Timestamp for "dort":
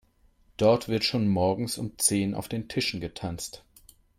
0.57-0.87